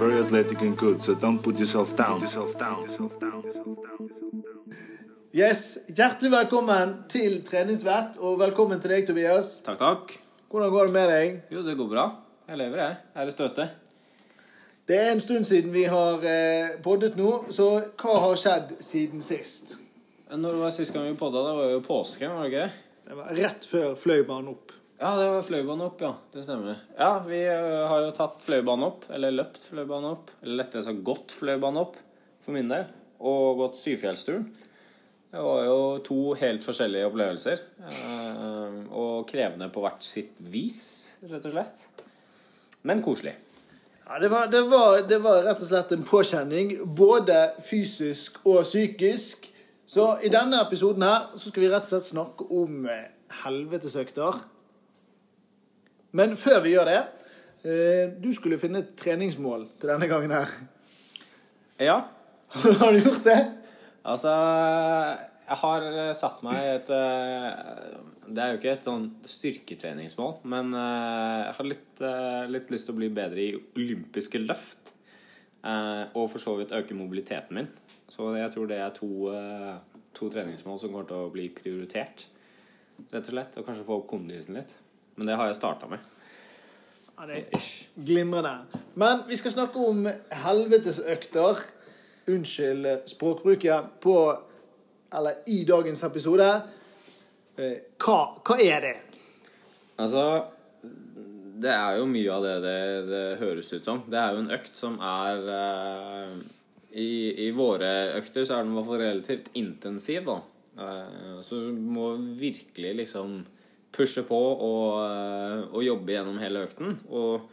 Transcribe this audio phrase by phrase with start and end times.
[0.00, 2.22] very athletic and good, so don't put yourself down.
[5.34, 9.50] Yes, Hjertelig velkommen til Treningsvett, og velkommen til deg, Tobias.
[9.66, 10.14] Takk, takk.
[10.48, 11.36] Hvordan går det med deg?
[11.52, 12.06] Jo, det går bra.
[12.48, 12.96] Jeg lever, jeg.
[13.28, 13.68] Det støte?
[14.88, 17.68] Det er en stund siden vi har eh, poddet nå, så
[18.00, 19.76] hva har skjedd siden sist?
[20.32, 22.84] Når det var sist gang vi podda, det var jo påske, var det ikke det?
[23.10, 24.79] Det var rett før Fløibanen opp.
[25.00, 26.10] Ja, det var Fløibanen opp, ja.
[26.32, 26.80] Det stemmer.
[26.98, 30.32] Ja, vi har jo tatt Fløibanen opp, eller løpt Fløibanen opp.
[30.42, 31.96] Eller lettere sagt gått Fløibanen opp,
[32.44, 32.84] for min del.
[33.24, 34.44] Og gått Syfjellsturen.
[35.30, 37.62] Det var jo to helt forskjellige opplevelser.
[37.86, 41.84] eh, Og krevende på hvert sitt vis, rett og slett.
[42.82, 43.36] Men koselig.
[44.06, 48.64] Ja, det var, det, var, det var rett og slett en påkjenning, både fysisk og
[48.66, 49.46] psykisk.
[49.86, 53.06] Så i denne episoden her så skal vi rett og slett snakke om eh,
[53.44, 54.42] helvetesøkter.
[56.16, 60.54] Men før vi gjør det eh, Du skulle finne et treningsmål til denne gangen her.
[61.80, 61.98] Ja,
[62.80, 63.40] Har du gjort det?
[64.10, 64.30] Altså,
[65.46, 67.46] jeg har eh, satt meg et eh,
[68.26, 72.02] Det er jo ikke et sånn styrketreningsmål, men jeg har litt,
[72.54, 74.92] litt lyst til å bli bedre i olympiske løft.
[76.14, 77.66] Og for så vidt øke mobiliteten min.
[78.06, 79.08] Så jeg tror det er to,
[80.14, 82.28] to treningsmål som kommer til å bli prioritert.
[83.10, 83.58] Rett og slett.
[83.58, 84.76] Og kanskje få opp kondisen litt.
[85.20, 86.04] Men det har jeg starta med.
[87.18, 87.64] Ja, det er
[88.08, 88.54] glimrende.
[88.96, 91.60] Men vi skal snakke om helvetesøkter.
[92.32, 93.90] Unnskyld språkbruket.
[94.00, 94.14] På
[95.12, 96.46] Eller i dagens episode.
[97.58, 98.94] Eh, Hva, hva er det?
[100.00, 100.24] Altså
[101.60, 104.00] Det er jo mye av det, det det høres ut som.
[104.08, 106.36] Det er jo en økt som er eh,
[106.96, 107.10] i,
[107.44, 110.40] I våre økter så er den i hvert fall relativt intensiv, da.
[110.80, 113.42] Eh, så du må virkelig liksom
[113.94, 116.96] pushe på og, eh, og jobbe gjennom hele økten.
[117.10, 117.48] Og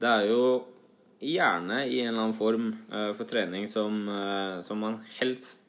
[0.00, 0.42] det er jo
[1.18, 5.64] gjerne i en eller annen form eh, for trening som, eh, som man helst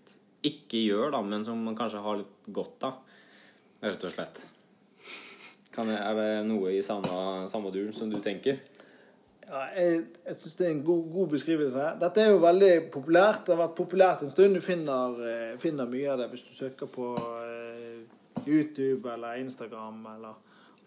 [0.45, 2.99] ikke gjør, da, men som man kanskje har litt godt av.
[3.83, 4.43] Rett og slett.
[5.79, 8.57] Jeg, er det noe i samme, samme duren som du tenker?
[9.47, 11.85] Ja, jeg jeg syns det er en god, god beskrivelse.
[12.01, 13.45] Dette er jo veldig populært.
[13.45, 14.59] Det har vært populært en stund.
[14.59, 15.15] Du finner,
[15.61, 17.13] finner mye av det hvis du søker på
[18.49, 20.37] YouTube eller Instagram eller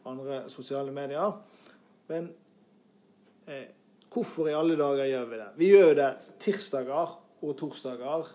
[0.09, 1.33] andre sosiale medier.
[2.11, 2.28] Men
[3.47, 3.67] eh,
[4.12, 5.50] hvorfor i alle dager gjør vi det?
[5.56, 6.11] Vi gjør det
[6.43, 8.33] tirsdager og torsdager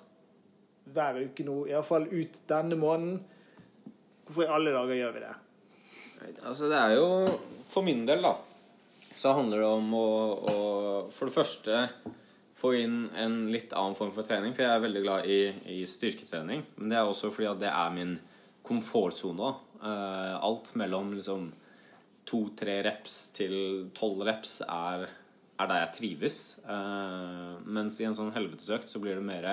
[0.94, 3.20] hver uke nå, iallfall ut denne måneden.
[4.28, 5.34] Hvorfor i alle dager gjør vi det?
[6.44, 7.10] Altså, det er jo
[7.70, 8.32] For min del, da,
[9.14, 10.08] så handler det om å,
[10.50, 10.56] å
[11.14, 11.82] for det første
[12.58, 14.56] få inn en litt annen form for trening.
[14.56, 15.42] For jeg er veldig glad i,
[15.78, 16.64] i styrketrening.
[16.80, 18.16] Men det er også fordi at det er min
[18.68, 19.54] komfortsone.
[19.82, 21.48] Eh, alt mellom liksom
[22.28, 25.08] to-tre reps til tolv reps er,
[25.58, 26.38] er der jeg trives.
[26.68, 29.50] Eh, mens i en sånn helvetesøkt så blir det mer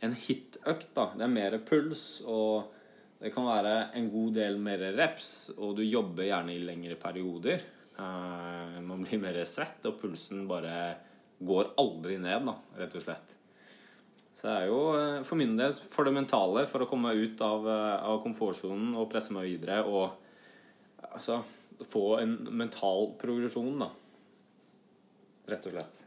[0.00, 0.94] en hitøkt.
[0.94, 2.74] Det er mer puls, og
[3.18, 7.64] det kan være en god del mer reps, og du jobber gjerne i lengre perioder.
[7.98, 10.78] Eh, man blir mer svett, og pulsen bare
[11.38, 13.34] går aldri ned, da, rett og slett.
[14.38, 17.24] Så det er jo eh, for min del for det mentale, for å komme meg
[17.26, 20.12] ut av, eh, av komfortsonen og presse meg videre og
[21.08, 21.40] altså
[21.90, 23.88] få en mental progresjon, da.
[25.50, 25.98] Rett og slett.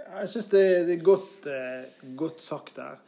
[0.00, 2.98] Jeg syns det, det er godt, eh, godt sagt der.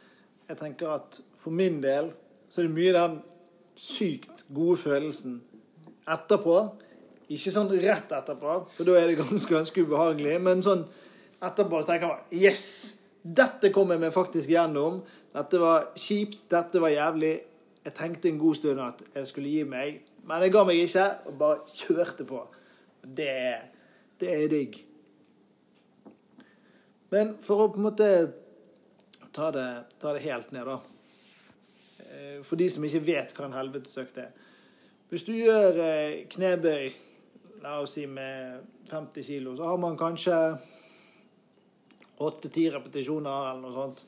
[0.47, 2.13] Jeg tenker at for min del
[2.47, 3.19] så er det mye den
[3.75, 5.41] sykt gode følelsen
[6.07, 6.57] etterpå.
[7.27, 10.39] Ikke sånn rett etterpå, for da er det ganske, ganske ubehagelig.
[10.47, 10.87] Men sånn
[11.43, 12.67] etterpå så tenker jeg Yes!
[13.23, 14.99] Dette kom jeg meg faktisk gjennom.
[15.33, 16.41] Dette var kjipt.
[16.51, 17.33] Dette var jævlig.
[17.83, 21.07] Jeg tenkte en god stund at jeg skulle gi meg, men jeg ga meg ikke,
[21.27, 22.39] og bare kjørte på.
[23.03, 23.33] Det,
[24.19, 24.77] det er digg.
[27.11, 28.07] Men for å på en måte
[29.35, 29.67] ta det,
[29.99, 30.77] ta det helt ned, da.
[32.07, 34.31] Eh, For de som ikke vet hva en helvetesøkt er.
[35.11, 36.87] Hvis du gjør eh, knebøy,
[37.63, 40.37] la oss si med 50 kilo, så har man kanskje
[42.19, 44.03] 8-10 repetisjoner eller noe sånt.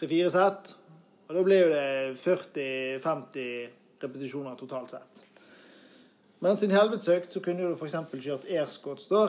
[0.00, 0.72] 3-4 sett.
[1.28, 1.88] Og da blir jo det
[2.18, 5.20] 40-50 repetisjoner totalt sett.
[6.40, 7.96] Mens i en helvetesøkt så kunne du f.eks.
[8.16, 9.26] kjørt airscots da.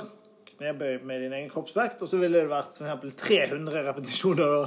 [0.47, 4.63] Knebøy med din egen kroppsvekt, og så ville det vært eksempel 300 repetisjoner da.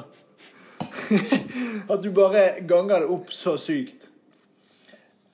[1.93, 4.09] At du bare ganger det opp så sykt.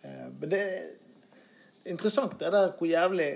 [0.07, 0.85] Eh, Men det er
[1.91, 3.31] interessant det der hvor jævlig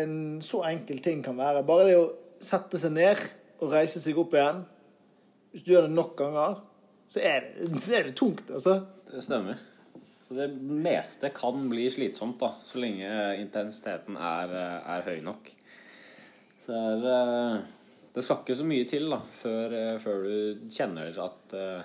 [0.00, 1.62] en så enkel ting kan være.
[1.66, 2.08] Bare det å
[2.40, 3.20] sette seg ned
[3.60, 4.62] og reise seg opp igjen.
[5.50, 6.60] Hvis du gjør det nok ganger,
[7.10, 8.76] så er det, så er det tungt, altså.
[9.10, 9.58] Det stemmer.
[10.28, 13.08] Så det meste kan bli slitsomt, da, så lenge
[13.40, 15.50] intensiteten er, er høy nok.
[16.62, 17.60] Så det er, eh,
[18.14, 21.82] Det skal ikke så mye til da, før, eh, før du kjenner at eh,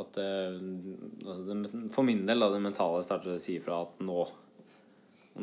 [0.00, 1.56] At altså
[1.92, 4.22] For min del, da, det mentale starter å si fra at nå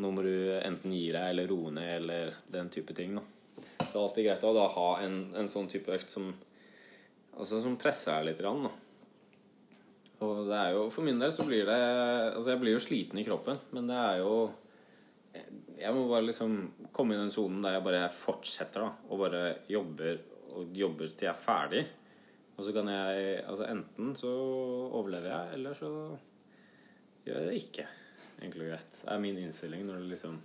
[0.02, 3.14] Nå må du enten gi deg eller roe ned eller den type ting.
[3.18, 3.22] da.
[3.60, 6.32] Så det er alltid greit å da ha en, en sånn type økt som
[7.40, 8.40] Altså som presser deg litt.
[8.44, 8.66] Rann.
[10.20, 13.20] Og det er jo For min del så blir det Altså, jeg blir jo sliten
[13.20, 14.34] i kroppen, men det er jo
[15.80, 16.58] Jeg må bare liksom
[16.92, 19.08] komme i den sonen der jeg bare fortsetter, da.
[19.08, 20.20] Og bare jobber
[20.50, 21.84] og jobber til jeg er ferdig.
[22.56, 24.32] Og så kan jeg Altså enten så
[24.90, 25.92] overlever jeg, eller så
[27.24, 27.86] gjør jeg det ikke.
[28.40, 28.92] Og greit.
[29.00, 30.36] Det er min innstilling når det liksom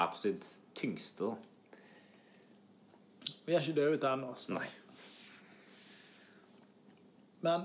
[0.00, 1.36] er på sitt tyngste, da.
[3.50, 4.28] Vi er ikke døde ut ennå.
[4.30, 4.52] altså.
[4.54, 4.66] Nei.
[7.42, 7.64] Men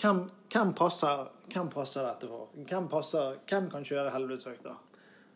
[0.00, 0.22] hvem,
[0.54, 2.46] hvem, passer, hvem passer dette for?
[2.56, 4.78] Hvem, passer, hvem kan kjøre helvetesøkter?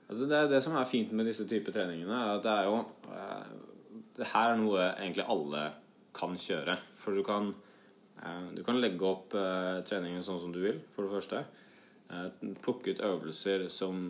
[0.07, 2.79] Altså det, det som er fint med disse typer treningene, er at det er jo
[3.11, 3.51] eh,
[4.17, 5.65] Det her er noe egentlig alle
[6.17, 6.79] kan kjøre.
[7.03, 7.51] For du kan,
[8.23, 11.43] eh, du kan legge opp eh, treningen sånn som du vil, for det første.
[12.65, 14.09] Plukke ut øvelser som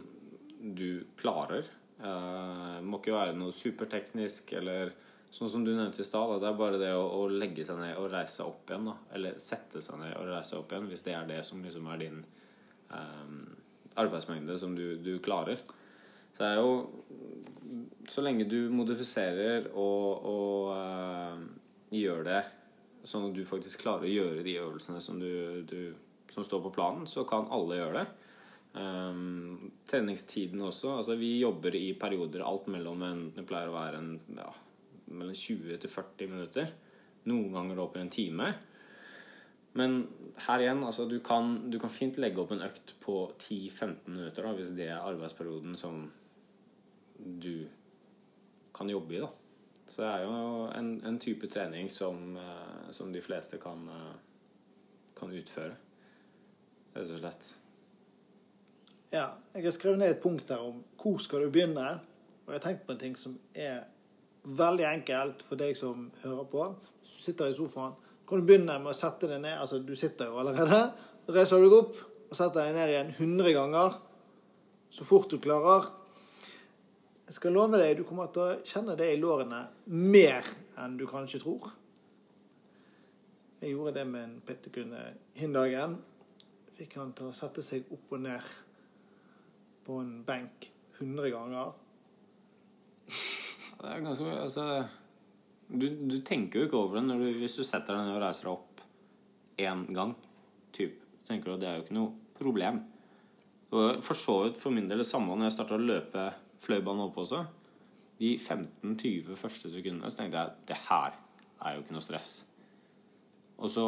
[0.62, 1.66] du klarer.
[1.98, 4.94] Eh, må ikke være noe superteknisk eller
[5.30, 6.36] sånn som du nevnte i stad.
[6.40, 8.90] Det er bare det å, å legge seg ned og reise seg opp igjen.
[8.90, 8.96] da.
[9.16, 11.88] Eller sette seg ned og reise seg opp igjen, hvis det er det som liksom
[11.92, 12.20] er din
[12.92, 13.40] um,
[14.00, 15.60] arbeidsmengde som du, du klarer.
[16.36, 16.72] Så det er jo
[18.12, 21.40] Så lenge du modifiserer og, og uh,
[21.90, 22.42] gjør det
[23.06, 25.94] sånn at du faktisk klarer å gjøre de øvelsene som, du, du,
[26.32, 28.06] som står på planen, så kan alle gjøre det.
[28.76, 30.98] Um, treningstiden også.
[30.98, 34.50] Altså vi jobber i perioder alt mellom en, Det pleier å være en ja,
[35.06, 36.72] mellom 20 til 40 minutter.
[37.26, 38.50] Noen ganger opp i en time.
[39.76, 39.98] Men
[40.46, 44.46] her igjen, altså du kan, du kan fint legge opp en økt på 10-15 minutter
[44.46, 46.06] da, hvis det er arbeidsperioden som
[47.16, 47.66] du
[48.76, 49.20] kan jobbe i.
[49.24, 49.28] da.
[49.86, 50.38] Så det er jo
[50.74, 54.16] en, en type trening som, eh, som de fleste kan, eh,
[55.18, 55.76] kan utføre.
[56.96, 57.52] Rett og slett.
[59.12, 62.00] Ja, jeg har skrevet ned et punkt der om hvor skal du begynne.
[62.46, 63.84] Og jeg har tenkt på en ting som er
[64.46, 66.66] veldig enkelt for deg som hører på.
[67.02, 67.96] Du sitter i sofaen,
[68.26, 69.58] kan du begynne med å sette deg ned.
[69.58, 70.80] Altså, du sitter jo allerede.
[71.30, 73.96] Reiser deg opp og setter deg ned igjen 100 ganger.
[74.90, 75.88] Så fort du klarer.
[77.26, 80.46] Jeg skal love deg, du kommer til å kjenne det i lårene mer
[80.78, 81.72] enn du kanskje tror.
[83.58, 85.00] Jeg gjorde det med en pettekunde
[85.34, 85.96] hin dagen.
[86.76, 88.46] Fikk han til å sette seg opp og ned
[89.86, 90.68] på en benk
[91.00, 91.74] 100 ganger.
[93.86, 94.62] Det er ganske altså,
[95.70, 98.48] du, du tenker jo ikke over det du, hvis du setter deg ned og reiser
[98.48, 98.80] deg opp
[99.62, 100.14] én gang.
[100.74, 100.96] Typ,
[101.28, 102.80] tenker du at det er jo ikke noe problem.
[103.70, 106.24] Og for så vidt for min del det samme når jeg starta å løpe
[106.66, 107.44] fløibanen opp også.
[108.18, 111.14] De 15-20 første sekundene så tenkte jeg det her
[111.62, 112.32] er jo ikke noe stress.
[113.62, 113.86] Og så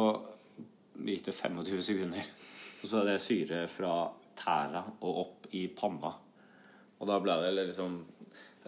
[0.95, 2.31] gikk det 25 sekunder,
[2.79, 3.93] og så hadde jeg syre fra
[4.39, 6.15] tæra og opp i panna.
[6.99, 7.99] Og da ble det liksom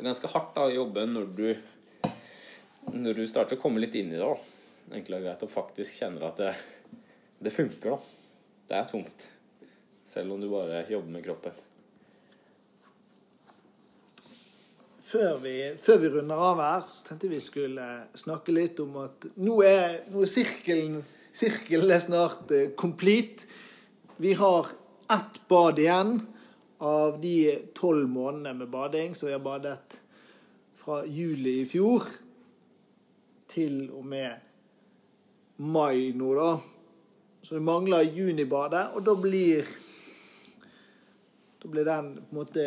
[0.02, 1.46] ganske hardt da å jobbe når du
[2.92, 4.96] når du starter å komme litt inn i det, da.
[4.98, 6.54] Enkelt og greit, og faktisk kjenner at det,
[7.46, 8.00] det funker, da.
[8.72, 9.28] Det er tungt.
[10.08, 11.60] Selv om du bare jobber med kroppen.
[15.12, 17.88] Før vi, før vi runder av her, så tenkte vi skulle
[18.20, 21.02] snakke litt om at nå er, nå er sirkelen,
[21.36, 23.48] sirkelen er snart uh, complete.
[24.24, 24.72] Vi har
[25.12, 26.22] ett bad igjen
[26.82, 27.36] av de
[27.78, 29.16] tolv månedene med bading.
[29.16, 29.98] Så vi har badet
[30.82, 32.08] fra juli i fjor
[33.52, 36.56] til og med mai nå, da.
[37.42, 39.78] Så vi mangler junibadet, og da blir
[41.62, 42.64] Da blir den på en måte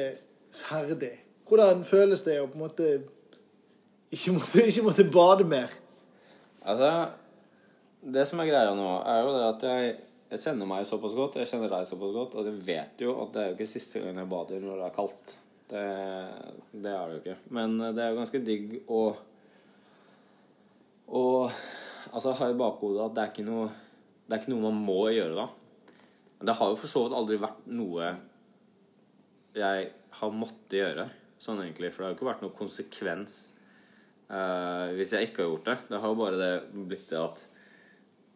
[0.54, 1.11] ferdig.
[1.49, 2.85] Hvordan føles det å på en måte
[4.14, 5.73] ikke måtte, ikke måtte bade mer?
[6.62, 6.90] Altså,
[8.14, 9.97] det som er greia nå, er jo det at jeg,
[10.35, 13.33] jeg kjenner meg såpass godt, jeg kjenner deg såpass godt, og jeg vet jo at
[13.35, 15.35] det er jo ikke siste gang jeg bader når det er kaldt.
[15.71, 15.85] Det,
[16.75, 17.37] det er det jo ikke.
[17.57, 19.00] Men det er jo ganske digg å
[21.14, 21.53] Og
[22.11, 23.71] altså, ha i bakhodet at det er ikke noe
[24.25, 25.49] det er ikke noe man må gjøre da.
[26.38, 28.14] Men det har jo for så vidt aldri vært noe
[29.55, 31.05] jeg har måttet gjøre,
[31.38, 31.93] sånn egentlig.
[31.93, 33.37] For det har jo ikke vært noe konsekvens
[34.33, 35.76] uh, hvis jeg ikke har gjort det.
[35.91, 37.45] Det har jo bare det blitt det at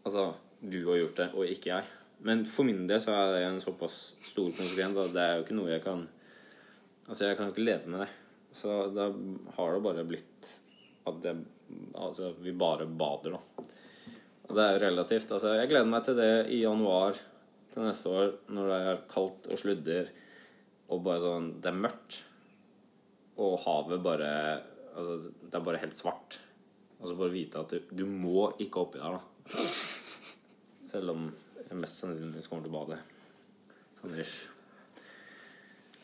[0.09, 0.23] Altså,
[0.61, 1.89] du har gjort det, og ikke jeg.
[2.27, 5.45] Men for min del så er det en såpass stor konsekvens at det er jo
[5.45, 6.07] ikke noe jeg kan
[7.09, 8.09] Altså, jeg kan jo ikke leve med det.
[8.53, 9.07] Så da
[9.57, 10.49] har det bare blitt
[11.09, 11.33] at det,
[11.97, 13.65] altså, vi bare bader, da.
[14.45, 15.33] Og det er jo relativt.
[15.33, 17.17] Altså, jeg gleder meg til det i januar
[17.73, 20.13] til neste år, når det er kaldt og sludder
[20.89, 22.21] og bare sånn Det er mørkt,
[23.41, 24.31] og havet bare
[24.99, 26.41] Altså, det er bare helt svart.
[26.99, 29.59] Altså bare vite at du, du må ikke oppi der, da.
[30.89, 31.27] Selv om
[31.69, 32.97] jeg mest sannsynligvis kommer til å bade.
[34.01, 34.37] Sånn ish.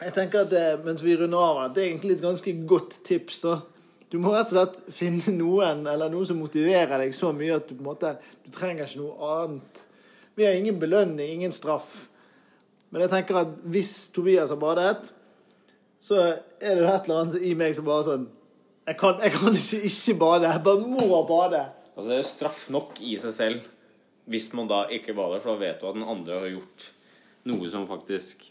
[0.03, 2.99] Jeg tenker at det, mens vi runder av, at det er egentlig et ganske godt
[3.07, 3.39] tips.
[3.47, 3.55] da.
[4.13, 7.71] Du må rett og slett finne noen eller noe som motiverer deg så mye at
[7.71, 8.13] du på en måte,
[8.45, 9.81] du trenger ikke noe annet.
[10.37, 12.05] Vi har ingen belønning, ingen straff.
[12.93, 15.09] Men jeg tenker at hvis Tobias har badet,
[16.05, 18.27] så er det et eller annet i meg som bare sånn
[18.85, 20.51] Jeg kan, jeg kan ikke ikke bade.
[20.51, 21.63] Jeg bare må bade.
[21.95, 23.71] Altså Det er straff nok i seg selv
[24.31, 26.87] hvis man da ikke bader, for da vet du at den andre har gjort
[27.45, 28.47] noe som faktisk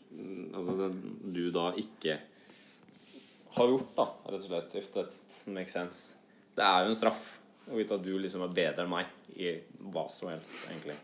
[0.54, 0.90] Altså
[1.34, 2.20] du da ikke
[3.54, 4.76] har gjort, da, rett og slett.
[4.78, 6.16] If that makes sense.
[6.54, 7.24] Det er jo en straff
[7.70, 9.52] å vite at du liksom er bedre enn meg i
[9.94, 10.98] hva som helst, egentlig.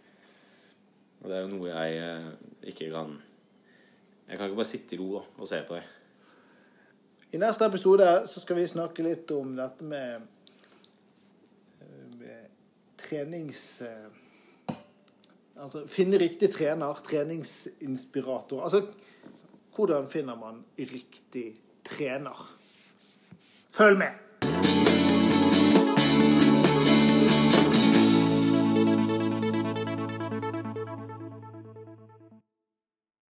[1.19, 2.29] Og det er jo noe jeg eh,
[2.71, 3.17] ikke kan
[4.29, 5.85] Jeg kan ikke bare sitte i ro da, og se på det.
[7.33, 10.27] I neste episode så skal vi snakke litt om dette med,
[11.81, 12.49] eh, med
[13.01, 13.63] trenings...
[15.59, 18.63] Altså finne riktig trener, treningsinspirator.
[18.63, 18.85] Altså
[19.75, 21.53] hvordan finner man riktig
[21.87, 22.39] trener?
[23.75, 24.28] Følg med!